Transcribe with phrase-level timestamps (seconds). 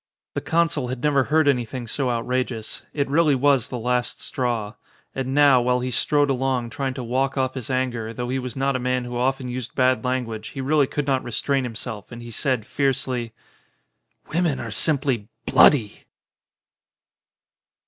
[0.33, 2.81] The consul had never heard anything so out rageous.
[2.91, 4.73] It really was the last straw.
[5.13, 8.55] And now while he strode along, trying to walk off his anger, though he was
[8.55, 12.23] not a man who often used bad language he really could not restrain himself, and
[12.23, 13.31] he said fiercely:
[14.33, 16.05] "Women are simply bloody."